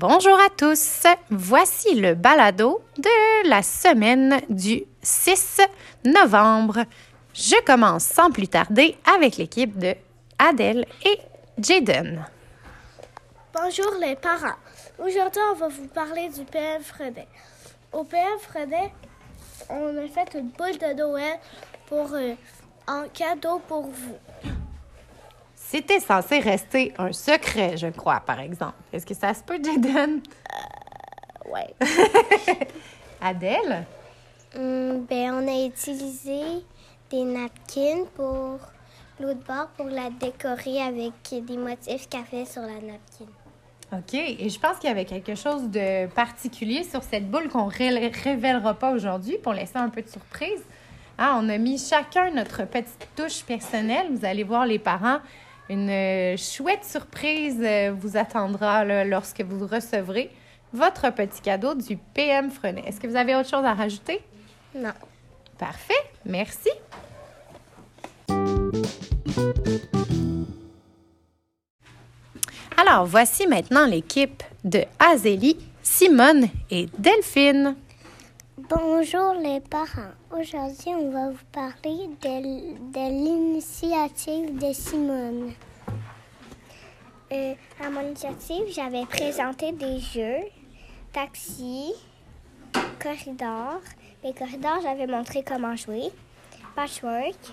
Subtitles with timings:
[0.00, 1.04] Bonjour à tous.
[1.28, 5.60] Voici le balado de la semaine du 6
[6.06, 6.86] novembre.
[7.34, 9.94] Je commence sans plus tarder avec l'équipe de
[10.38, 11.18] Adèle et
[11.58, 12.24] Jaden.
[13.52, 14.56] Bonjour les parents.
[14.98, 16.80] Aujourd'hui, on va vous parler du PM.
[17.92, 18.92] Au PM Fredet,
[19.68, 21.38] on a fait une boule de Noël
[21.84, 22.32] pour euh,
[22.88, 24.49] en cadeau pour vous.
[25.70, 28.74] C'était censé rester un secret, je crois, par exemple.
[28.92, 30.20] Est-ce que ça se peut, Jaden?
[31.48, 31.72] Ouais.
[33.20, 33.86] Adèle?
[34.56, 36.40] Hum, ben, on a utilisé
[37.08, 38.58] des napkins pour
[39.20, 43.30] l'autre bord pour la décorer avec des motifs café sur la napkin.
[43.92, 44.14] OK.
[44.14, 48.24] Et je pense qu'il y avait quelque chose de particulier sur cette boule qu'on ne
[48.24, 50.64] révélera pas aujourd'hui pour laisser un peu de surprise.
[51.16, 54.08] Hein, on a mis chacun notre petite touche personnelle.
[54.10, 55.20] Vous allez voir les parents.
[55.70, 60.28] Une euh, chouette surprise euh, vous attendra là, lorsque vous recevrez
[60.72, 62.82] votre petit cadeau du PM Frenet.
[62.88, 64.20] Est-ce que vous avez autre chose à rajouter?
[64.74, 64.90] Non.
[65.58, 65.94] Parfait.
[66.24, 66.70] Merci.
[72.76, 77.76] Alors, voici maintenant l'équipe de Azélie, Simone et Delphine.
[78.58, 80.19] Bonjour les parents.
[80.32, 85.52] Aujourd'hui, on va vous parler de, de l'initiative de Simone.
[87.32, 90.46] Euh, à mon initiative, j'avais présenté des jeux,
[91.12, 91.92] taxi,
[93.02, 93.80] corridor.
[94.22, 96.10] Les corridors, j'avais montré comment jouer,
[96.76, 97.52] patchwork,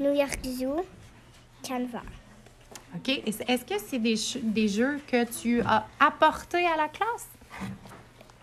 [0.00, 0.86] New York Zoo,
[1.68, 2.00] Canva.
[2.96, 3.08] OK.
[3.26, 7.28] Est-ce que c'est des, des jeux que tu as apportés à la classe?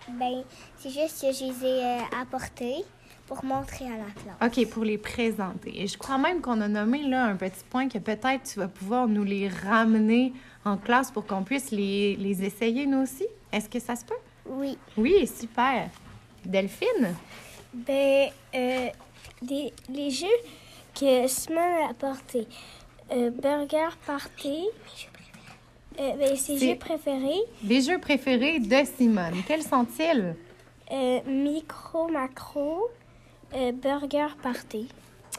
[0.10, 0.44] Ben,
[0.78, 2.86] c'est juste que je les ai euh, apportés
[3.32, 4.12] pour montrer à la
[4.50, 4.58] classe.
[4.60, 5.82] OK, pour les présenter.
[5.82, 8.68] Et je crois même qu'on a nommé là un petit point que peut-être tu vas
[8.68, 10.34] pouvoir nous les ramener
[10.66, 13.26] en classe pour qu'on puisse les, les essayer nous aussi.
[13.54, 14.22] Est-ce que ça se peut?
[14.46, 14.78] Oui.
[14.98, 15.88] Oui, super.
[16.44, 17.16] Delphine?
[17.74, 18.90] Ben, euh,
[19.42, 20.28] des, les jeux
[20.94, 22.48] que Simone a apportés.
[23.14, 24.66] Euh, Burger Party.
[26.02, 27.44] Euh, ben, ses jeux préférés.
[27.64, 30.36] Les jeux préférés de Simone, quels sont-ils?
[30.92, 32.90] Euh, micro, macro.
[33.56, 34.88] Euh, Burger Party.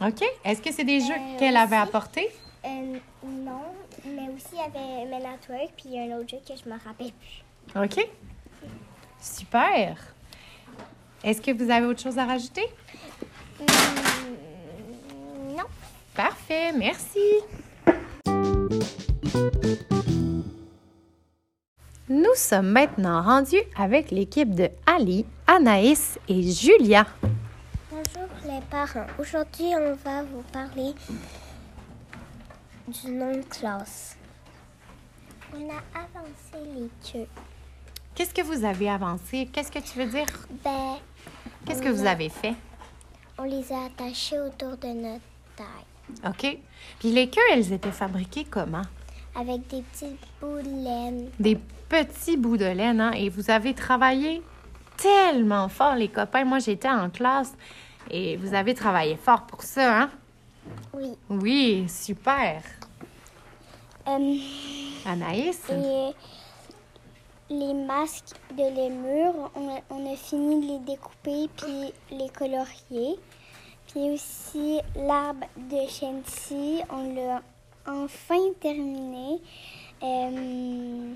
[0.01, 0.23] OK.
[0.45, 2.29] Est-ce que c'est des jeux Euh, qu'elle avait apportés?
[2.65, 3.63] Euh, non,
[4.05, 6.39] mais aussi il y avait Men at Work, puis il y a un autre jeu
[6.47, 7.45] que je me rappelle plus.
[7.81, 8.09] OK.
[9.21, 9.97] Super.
[11.25, 12.65] Est-ce que vous avez autre chose à rajouter?
[13.61, 15.65] Hmm, non.
[16.15, 17.19] Parfait, merci.
[22.09, 27.07] Nous sommes maintenant rendus avec l'équipe de Ali, Anaïs et Julia.
[28.05, 29.07] Bonjour les parents.
[29.19, 30.93] Aujourd'hui, on va vous parler
[32.89, 34.17] du nom de classe.
[35.55, 37.29] On a avancé les queues.
[38.15, 39.49] Qu'est-ce que vous avez avancé?
[39.53, 40.27] Qu'est-ce que tu veux dire?
[40.65, 40.97] Ben,
[41.65, 42.55] Qu'est-ce que vous avez fait?
[43.39, 45.21] on les a attachés autour de notre
[45.57, 46.59] taille OK.
[47.01, 48.83] Puis les queues, elles étaient fabriquées comment?
[49.35, 51.31] avec des petits bouts de laine.
[51.41, 51.59] Des
[51.89, 53.13] petits bouts de laine, hein?
[53.13, 54.43] Et vous avez travaillé
[54.99, 56.45] tellement fort, les copains.
[56.45, 57.53] Moi, j'étais en classe
[58.11, 60.11] et vous avez travaillé fort pour ça, hein?
[60.95, 61.17] Oui.
[61.29, 62.63] Oui, super.
[64.09, 64.37] Euh,
[65.07, 65.63] Anaïs?
[67.53, 73.19] les masques de on a, on a fini de les découper puis les colorier.
[73.89, 77.43] Puis aussi l'arbre de Shensi, on l'a
[77.87, 79.39] enfin terminé.
[80.03, 81.13] Euh,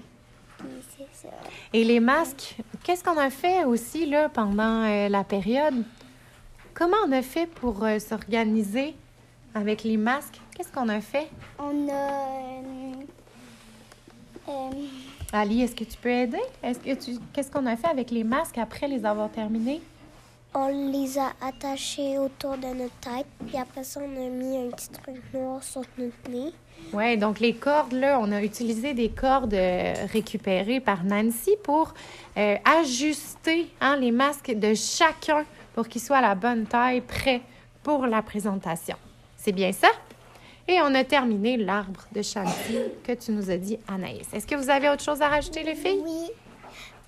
[0.59, 1.35] puis c'est ça.
[1.73, 5.85] Et les masques, qu'est-ce qu'on a fait aussi là pendant euh, la période?
[6.77, 8.95] Comment on a fait pour euh, s'organiser
[9.55, 10.39] avec les masques?
[10.55, 11.29] Qu'est-ce qu'on a fait?
[11.59, 11.93] On a.
[11.93, 12.93] euh,
[14.51, 14.71] euh,
[15.33, 16.43] Ali, est-ce que tu peux aider?
[16.63, 19.81] Est-ce que tu qu'est-ce qu'on a fait avec les masques après les avoir terminés?
[20.57, 24.71] on les a attachés autour de notre tête, puis après ça, on a mis un
[24.71, 26.53] petit truc noir sur notre nez.
[26.95, 31.93] Oui, donc les cordes, là, on a utilisé des cordes euh, récupérées par Nancy pour
[32.39, 35.45] euh, ajuster hein, les masques de chacun
[35.77, 37.43] pour qu'ils soient à la bonne taille, prêts
[37.83, 38.97] pour la présentation.
[39.37, 39.89] C'est bien ça?
[40.67, 44.27] Et on a terminé l'arbre de Chantilly que tu nous as dit, Anaïs.
[44.33, 46.01] Est-ce que vous avez autre chose à rajouter, les filles?
[46.03, 46.31] Oui,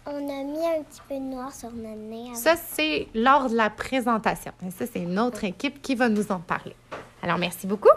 [0.07, 2.35] on a mis un petit peu de noir sur notre nez.
[2.35, 4.53] Ça, c'est lors de la présentation.
[4.65, 6.77] Et ça, c'est une autre équipe qui va nous en parler.
[7.23, 7.89] Alors, merci beaucoup.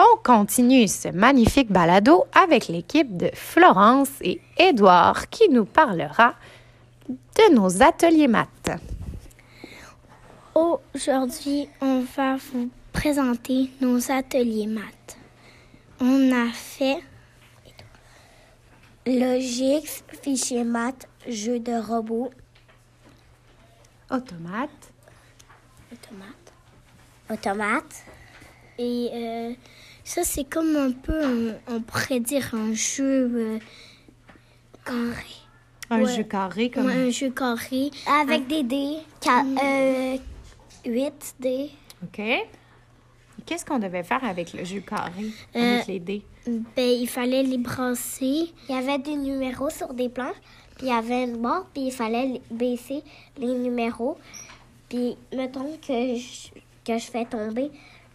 [0.00, 6.34] On continue ce magnifique balado avec l'équipe de Florence et Édouard qui nous parlera
[7.08, 8.70] de nos ateliers maths.
[10.54, 15.16] Aujourd'hui, on va vous présenter nos ateliers maths.
[16.00, 16.98] On a fait
[19.04, 22.30] logique, fichier maths, jeu de robots,
[24.10, 24.70] Automate.
[25.92, 26.52] automate,
[27.30, 28.04] automate.
[28.78, 29.52] Et euh,
[30.08, 33.58] ça, c'est comme un peu, on pourrait dire, un jeu euh,
[34.84, 35.34] carré.
[35.90, 36.16] Un Ouais.
[36.16, 36.86] jeu carré comme.
[36.86, 37.90] Ouais, un jeu carré
[38.20, 38.96] avec des dés,
[40.84, 41.70] 8 dés.
[42.02, 42.22] OK.
[43.46, 45.26] Qu'est-ce qu'on devait faire avec le jeu carré,
[45.56, 46.22] Euh, avec les dés?
[46.46, 48.52] Ben, il fallait les brasser.
[48.68, 50.36] Il y avait des numéros sur des planches,
[50.76, 53.02] puis il y avait une barre, puis il fallait baisser
[53.38, 54.18] les numéros.
[54.88, 56.48] Puis, mettons que je,
[56.84, 57.70] que je fais tomber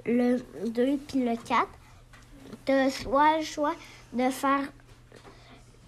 [0.06, 0.38] le
[0.68, 1.68] 2 puis le 4,
[2.66, 3.76] tu as soit le choix
[4.14, 4.62] de faire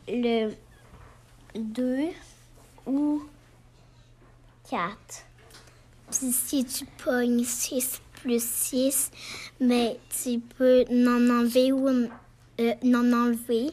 [0.07, 0.51] le
[1.55, 2.07] 2
[2.87, 3.23] ou
[4.69, 4.95] 4.
[6.11, 9.11] Puis si tu pognes 6 plus 6,
[9.59, 13.71] mais tu peux n'en enlever ou euh, n'en enlever.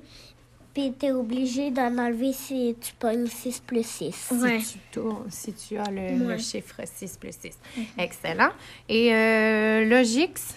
[0.75, 4.14] Puis tu es obligé d'en enlever si tu pognes 6 plus 6.
[4.14, 6.38] Si tu tournes, si tu as le, le Ouais.
[6.38, 7.58] chiffre 6 plus 6.
[7.98, 8.50] Excellent.
[8.88, 10.55] Et euh, Logix,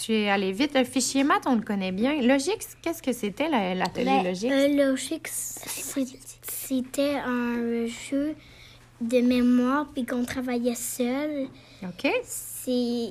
[0.00, 0.74] tu es allé vite.
[0.74, 2.20] Le fichier maths, on le connaît bien.
[2.22, 4.48] Logix, qu'est-ce que c'était la- l'atelier Logix?
[4.76, 5.58] Logix,
[6.42, 8.34] c'était un jeu
[9.00, 11.46] de mémoire, puis qu'on travaillait seul.
[11.82, 12.10] OK.
[12.22, 13.10] C'est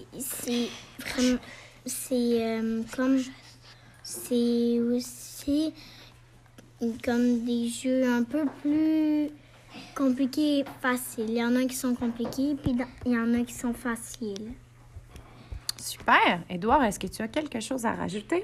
[1.00, 1.39] vraiment
[1.86, 2.13] c'est
[2.44, 3.22] euh, comme
[4.04, 5.74] c'est aussi
[7.04, 9.30] comme des jeux un peu plus
[9.95, 11.25] compliqués et faciles.
[11.30, 12.75] Il y en a qui sont compliqués puis
[13.06, 14.51] il y en a qui sont faciles.
[15.88, 16.42] Super.
[16.50, 18.44] Édouard, est-ce que tu as quelque chose à rajouter?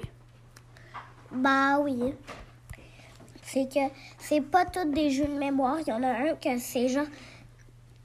[1.30, 2.14] Bah oui.
[3.42, 3.80] C'est que
[4.18, 5.76] c'est pas tous des jeux de mémoire.
[5.80, 7.06] Il y en a un que c'est genre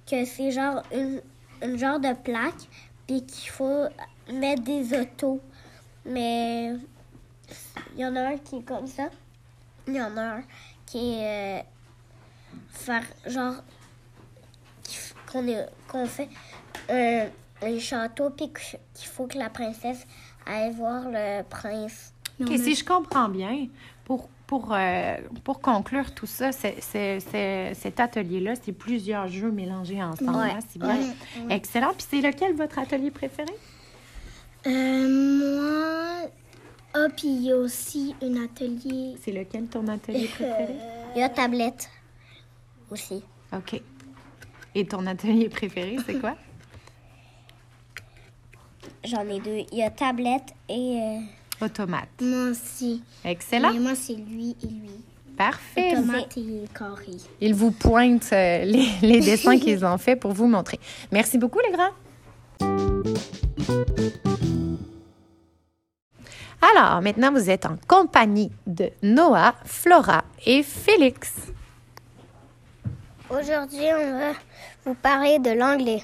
[0.05, 1.21] que c'est genre une,
[1.77, 2.67] genre de plaque
[3.07, 3.85] puis qu'il faut
[4.29, 5.39] mettre des autos.
[6.05, 6.73] Mais
[7.95, 9.09] il y en a un qui est comme ça.
[9.87, 10.43] Il y en a un
[10.85, 11.61] qui est euh,
[12.71, 13.55] faire genre
[15.25, 16.27] qu'on fait
[16.89, 17.27] un,
[17.61, 20.05] un château puis qu'il faut que la princesse
[20.45, 22.13] aille voir le prince.
[22.41, 23.67] OK, si je comprends bien,
[24.05, 29.51] pour, pour, euh, pour conclure tout ça, c'est- c'est- c'est- cet atelier-là, c'est plusieurs jeux
[29.51, 30.37] mélangés ensemble.
[30.37, 30.51] Ouais.
[30.51, 30.97] hein, c'est bien.
[31.49, 31.91] Excellent.
[31.97, 33.51] Puis c'est lequel votre atelier préféré?
[34.65, 35.07] Euh,
[35.39, 36.29] moi,
[36.93, 39.15] ah, puis il y a aussi un atelier.
[39.21, 40.75] C'est lequel ton atelier préféré?
[41.15, 41.89] Il y a tablette
[42.91, 43.21] aussi.
[43.53, 43.81] OK.
[44.75, 46.35] Et ton atelier préféré, c'est quoi?
[49.03, 49.63] J'en ai deux.
[49.71, 50.99] Il y a tablette et.
[51.01, 52.09] euh, Automate.
[52.21, 53.03] Moi aussi.
[53.25, 53.73] Excellent.
[53.73, 54.89] moi, c'est lui et lui.
[55.37, 55.93] Parfait.
[55.95, 57.17] Tomate et carré.
[57.41, 60.79] Ils vous pointent euh, les, les dessins qu'ils ont faits pour vous montrer.
[61.11, 61.91] Merci beaucoup, les grands.
[66.61, 71.31] Alors, maintenant, vous êtes en compagnie de Noah, Flora et Félix.
[73.29, 74.31] Aujourd'hui, on va
[74.85, 76.03] vous parler de l'anglais.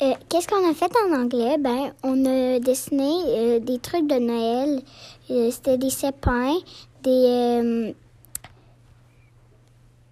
[0.00, 1.56] Euh, Qu'est-ce qu'on a fait en anglais?
[1.58, 4.80] Ben, on a dessiné euh, des trucs de Noël.
[5.30, 6.54] Euh, C'était des sapins,
[7.02, 7.94] des.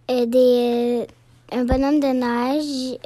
[0.08, 1.06] des.
[1.52, 2.98] un bonhomme de neige,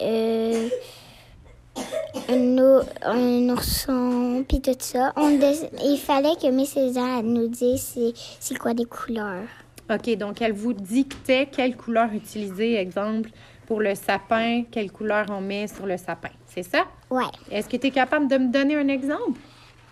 [2.28, 5.12] un, ou- un ourson, puis tout ça.
[5.18, 9.44] Il fallait que Miss César nous dise c'est- c'est quoi des couleurs.
[9.92, 13.30] OK, donc elle vous dictait quelle couleur utiliser, exemple,
[13.70, 16.30] pour le sapin, quelle couleur on met sur le sapin.
[16.44, 16.86] C'est ça?
[17.08, 17.22] Ouais.
[17.52, 19.38] Est-ce que tu es capable de me donner un exemple?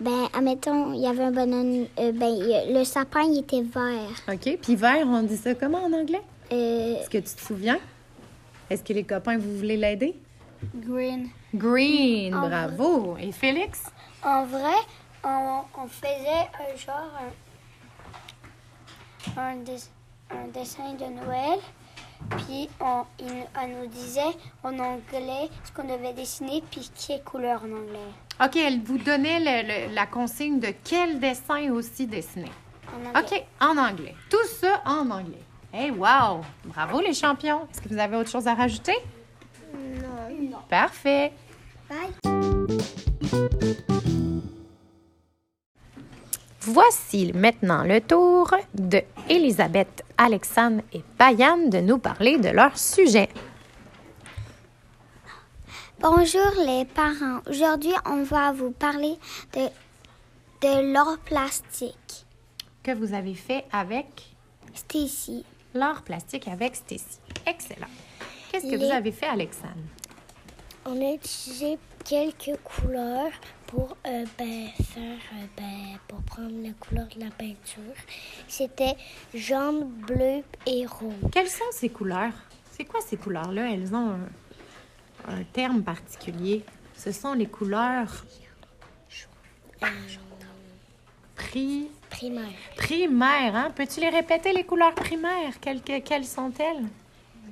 [0.01, 1.87] Ben, admettons, il y avait un bonhomme.
[1.97, 4.11] euh, ben, le sapin, il était vert.
[4.29, 6.21] OK, puis vert, on dit ça comment en anglais?
[6.51, 7.79] Euh, Est-ce que tu te souviens?
[8.69, 10.17] Est-ce que les copains, vous voulez l'aider?
[10.75, 11.29] green.
[11.55, 13.17] Green, bravo.
[13.21, 13.85] Et Félix?
[14.25, 14.75] En vrai,
[15.23, 17.13] on, on faisait un genre
[19.37, 19.89] un, un des-
[20.33, 21.61] un dessin de Noël.
[22.37, 27.63] Puis on, il- elle nous disait en anglais ce qu'on devait dessiner, puis quelle couleur
[27.63, 28.11] en anglais.
[28.45, 32.51] OK, elle vous donnait le- le- la consigne de quel dessin aussi dessiner.
[32.95, 33.47] En anglais.
[33.61, 34.15] OK, en anglais.
[34.31, 35.43] Tout ça en anglais.
[35.73, 36.41] Hey, wow!
[36.65, 37.67] Bravo les champions.
[37.71, 38.97] Est-ce que vous avez autre chose à rajouter?
[39.75, 40.59] Non.
[40.69, 41.33] Parfait.
[46.71, 53.31] Voici maintenant le tour de Elisabeth, Alexandre et Payane de nous parler de leur sujet.
[55.99, 57.41] Bonjour les parents.
[57.49, 59.15] Aujourd'hui, on va vous parler
[59.55, 59.61] de,
[60.61, 62.27] de l'or plastique.
[62.83, 64.07] Que vous avez fait avec
[64.75, 65.47] Stacy.
[65.73, 67.19] l'art plastique avec Stacy.
[67.47, 67.89] Excellent.
[68.53, 69.73] Qu'est-ce que Les- vous avez fait, Alexandre?
[70.89, 73.31] On a utilisé quelques couleurs
[73.67, 77.95] pour euh, ben, faire, euh, ben, pour prendre la couleur de la peinture.
[78.47, 78.97] C'était
[79.35, 81.13] jaune, bleu et rouge.
[81.33, 82.33] Quelles sont ces couleurs?
[82.71, 83.71] C'est quoi ces couleurs-là?
[83.73, 86.65] Elles ont un, un terme particulier.
[86.97, 88.25] Ce sont les couleurs
[91.37, 92.47] pri- Primaire.
[92.77, 93.55] primaires.
[93.55, 93.71] Hein?
[93.77, 95.61] Peux-tu les répéter, les couleurs primaires?
[95.61, 96.85] Quelles, que- quelles sont-elles?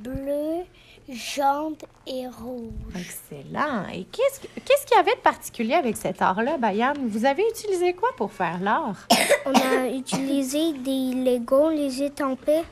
[0.01, 0.65] Bleu,
[1.09, 2.73] jaune et rouge.
[2.95, 3.87] Excellent.
[3.93, 6.95] Et qu'est-ce que- qu'est-ce qu'il y avait de particulier avec cet art-là, Bayan?
[7.07, 9.07] Vous avez utilisé quoi pour faire l'art?
[9.47, 12.65] On a utilisé des Legos, on les étampait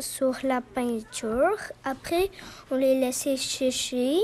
[0.00, 1.56] sur la peinture.
[1.84, 2.30] Après,
[2.70, 4.16] on les laissait sécher.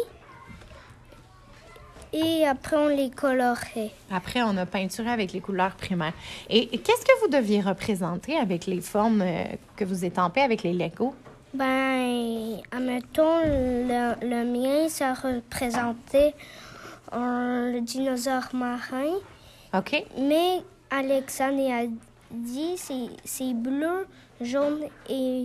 [2.12, 3.90] Et après, on les colorait.
[4.10, 6.12] Après, on a peinturé avec les couleurs primaires.
[6.48, 9.44] Et qu'est-ce que vous deviez représenter avec les formes euh,
[9.76, 11.14] que vous étampez avec les Legos?
[11.52, 16.34] Ben, admettons, le, le mien, ça représentait
[17.10, 19.14] un dinosaure marin.
[19.74, 20.04] OK?
[20.18, 21.82] Mais Alexandre a
[22.30, 24.06] dit c'est c'est bleu,
[24.40, 25.44] jaune et,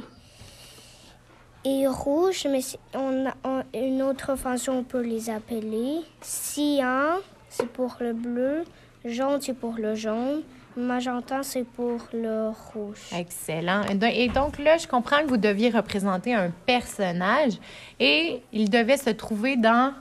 [1.64, 2.62] et rouge, mais
[2.94, 6.02] on a on- une autre façon on peut les appeler.
[6.22, 7.18] Cyan,
[7.50, 8.64] c'est pour le bleu,
[9.04, 10.44] jaune, c'est pour le jaune,
[10.78, 13.00] magenta, c'est pour le rouge.
[13.16, 13.84] Excellent.
[13.90, 17.54] Et do- Et donc là, je comprends que vous deviez représenter un personnage
[18.00, 19.94] et il devait se trouver dans,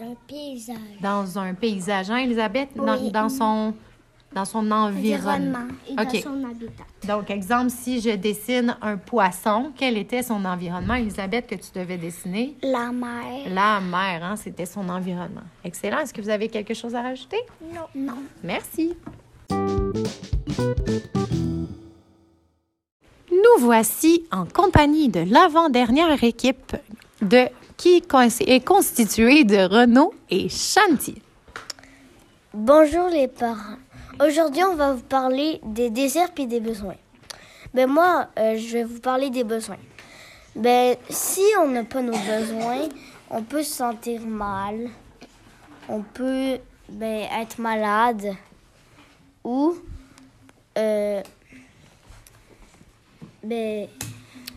[0.00, 0.76] Un paysage.
[1.00, 2.70] dans un paysage, hein, Elisabeth?
[2.76, 3.10] Dans, Oui.
[3.10, 3.74] dans son,
[4.32, 5.66] dans son environnement.
[5.88, 6.84] Et dans son habitat.
[7.08, 11.96] Donc, exemple, si je dessine un poisson, quel était son environnement, Elisabeth, que tu devais
[11.96, 12.54] dessiner?
[12.62, 13.48] La mer.
[13.50, 15.40] La mer, hein, c'était son environnement.
[15.64, 15.98] Excellent.
[16.00, 17.38] Est-ce que vous avez quelque chose à rajouter?
[17.74, 17.86] Non.
[17.94, 18.18] Non.
[18.44, 18.94] Merci.
[23.30, 26.76] Nous voici en compagnie de l'avant-dernière équipe
[27.22, 28.02] de qui
[28.46, 31.20] est constituée de Renaud et Shanti.
[32.52, 33.78] Bonjour les parents.
[34.22, 36.96] Aujourd'hui, on va vous parler des désirs et des besoins.
[37.72, 39.78] Ben moi, euh, je vais vous parler des besoins.
[40.54, 42.88] Ben si on n'a pas nos besoins,
[43.30, 44.90] on peut se sentir mal,
[45.88, 46.58] on peut
[46.90, 48.36] ben, être malade
[49.44, 49.74] ou
[50.78, 51.22] euh,
[53.42, 53.88] ben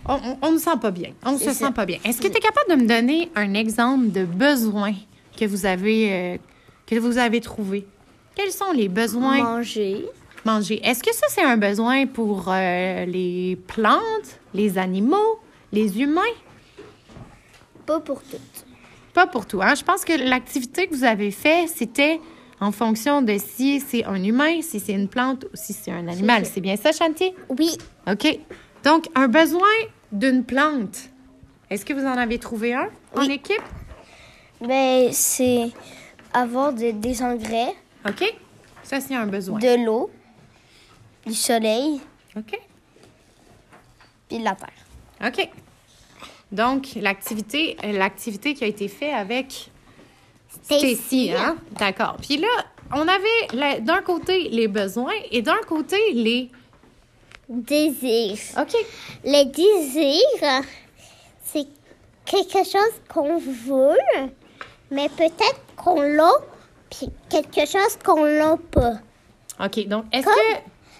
[0.07, 1.11] On, on, on ne sent pas bien.
[1.25, 1.99] On ne se sent pas bien.
[2.03, 4.93] Est-ce que tu es capable de me donner un exemple de besoin
[5.37, 6.37] que vous avez, euh,
[6.85, 7.87] que vous avez trouvé?
[8.35, 9.41] Quels sont les besoins?
[9.43, 10.05] manger.
[10.45, 10.81] Manger.
[10.85, 15.39] Est-ce que ça, c'est un besoin pour euh, les plantes, les animaux,
[15.71, 16.21] les humains?
[17.85, 18.65] Pas pour toutes.
[19.13, 19.61] Pas pour tout.
[19.61, 19.75] Hein?
[19.75, 22.19] Je pense que l'activité que vous avez faite, c'était
[22.59, 26.07] en fonction de si c'est un humain, si c'est une plante ou si c'est un
[26.07, 26.45] animal.
[26.45, 27.35] C'est bien ça, Chantier?
[27.49, 27.77] Oui.
[28.09, 28.39] OK.
[28.83, 29.67] Donc, un besoin
[30.11, 31.09] d'une plante.
[31.69, 33.61] Est-ce que vous en avez trouvé un en équipe?
[34.61, 35.71] Ben c'est
[36.33, 37.73] avoir de- des engrais,
[38.07, 38.33] OK.
[38.83, 39.59] Ça, c'est un besoin.
[39.59, 40.09] de l'eau,
[41.25, 41.99] du soleil,
[42.37, 42.59] OK.
[44.29, 44.69] puis de la terre.
[45.25, 45.49] OK.
[46.51, 49.71] Donc, l'activité, l'activité qui a été faite avec
[50.63, 51.57] Stacy, hein?
[51.77, 52.17] D'accord.
[52.21, 52.47] Puis là,
[52.95, 56.49] on avait d'un côté les besoins et d'un côté les.
[57.49, 58.37] Désir.
[58.57, 58.73] OK.
[59.25, 60.63] Le désir,
[61.43, 61.67] c'est
[62.25, 64.29] quelque chose qu'on veut,
[64.89, 66.31] mais peut-être qu'on l'a,
[66.89, 68.93] puis quelque chose qu'on l'a pas.
[69.63, 69.87] OK.
[69.87, 70.59] Donc, est-ce que.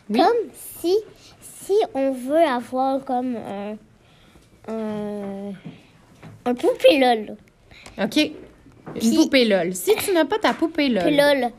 [0.10, 0.20] Oui?
[0.20, 0.52] Comme
[0.82, 0.98] si,
[1.42, 3.78] si on veut avoir comme un,
[4.68, 5.54] un,
[6.46, 7.38] un poupée LOL.
[8.02, 8.32] OK.
[8.96, 9.74] Une Puis- poupée LOL.
[9.74, 11.52] Si tu n'as pas ta poupée LOL.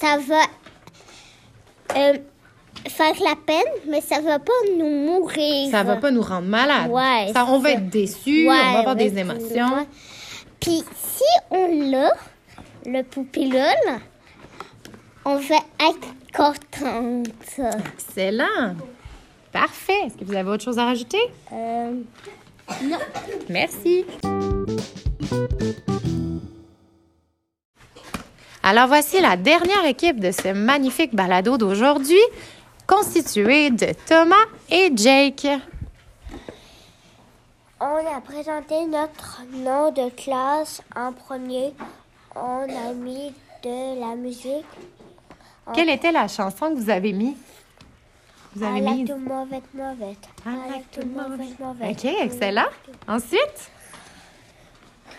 [0.00, 0.40] Ça va
[1.96, 2.14] euh,
[2.88, 5.70] faire la peine, mais ça va pas nous mourir.
[5.70, 6.90] Ça va pas nous rendre malades.
[6.90, 9.86] Ouais, Ça, on va être déçus, Ouais, on va avoir des émotions.
[10.60, 12.12] Puis si on l'a,
[12.86, 13.98] le poupée LOL,
[15.26, 17.28] on va être contente.
[17.94, 18.74] Excellent.
[19.52, 19.92] Parfait.
[20.06, 21.20] Est-ce que vous avez autre chose à rajouter?
[21.52, 21.92] Euh,
[22.84, 22.98] non.
[23.48, 24.04] Merci.
[28.70, 32.20] Alors voici la dernière équipe de ce magnifique balado d'aujourd'hui,
[32.86, 35.44] constituée de Thomas et Jake.
[37.80, 41.74] On a présenté notre nom de classe en premier.
[42.36, 43.32] On a mis
[43.64, 44.64] de la musique.
[45.74, 47.36] Quelle était la chanson que vous avez mis?
[48.54, 48.98] Vous avez I mis...
[48.98, 50.28] like to move it, move it.
[50.46, 51.90] I like to move it, move it.
[51.90, 52.70] OK, excellent.
[53.08, 53.72] Ensuite,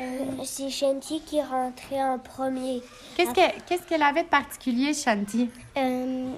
[0.02, 2.82] Euh, c'est Shanti qui rentrait en premier.
[3.16, 5.50] qu'est-ce que- qu'est-ce qu'elle avait de particulier, Shanti?
[5.78, 6.32] Euh,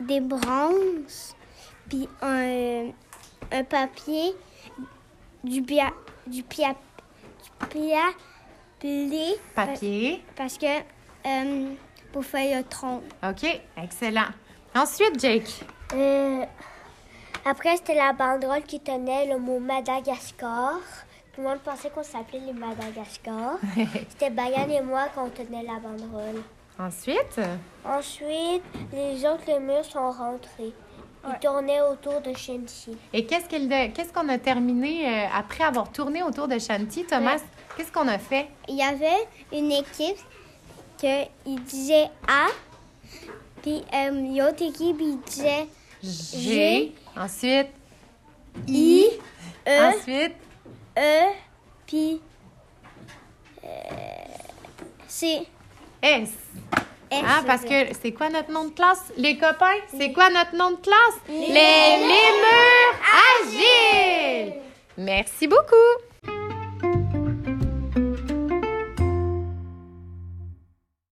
[0.00, 1.34] des bronzes,
[1.88, 2.88] puis un,
[3.52, 4.34] un papier,
[5.44, 5.90] du pia,
[6.26, 7.98] du pia, du pia,
[8.78, 9.36] papier.
[9.54, 10.24] Papier.
[10.34, 10.66] Parce que
[11.26, 11.68] euh,
[12.12, 13.02] pour faire le tronc.
[13.22, 14.28] OK, excellent.
[14.74, 15.48] Ensuite, Jake.
[15.94, 16.44] Euh,
[17.44, 20.78] après, c'était la banderole qui tenait le mot Madagascar.
[21.36, 23.58] Tout le monde pensait qu'on s'appelait les Madagascar.
[24.08, 26.42] C'était Bayan et moi qu'on tenait la banderole.
[26.78, 27.38] Ensuite,
[27.84, 30.72] Ensuite, les autres murs sont rentrés.
[31.28, 32.96] Ils tournaient autour de Shensi.
[33.12, 37.40] et qu'est-ce qu'on a terminé euh, après avoir tourné autour de Shanti, Thomas?
[37.76, 38.48] Qu'est-ce qu'on a fait?
[38.68, 40.16] Il y avait une équipe
[40.98, 42.46] que il disait A,
[43.60, 45.66] puis euh, l'autre équipe il disait
[46.02, 46.94] G.
[47.14, 47.68] Ensuite,
[48.68, 49.04] I,
[49.66, 50.36] E, ensuite,
[50.96, 51.32] E,
[51.86, 52.20] puis
[53.64, 53.68] euh,
[55.08, 55.46] C.
[56.02, 56.30] S.
[57.10, 59.02] S, Ah, parce que c'est quoi notre nom de classe?
[59.16, 61.20] Les copains, c'est quoi notre nom de classe?
[61.28, 62.96] Les lémurs
[63.42, 64.54] agiles!
[64.98, 65.74] Merci beaucoup!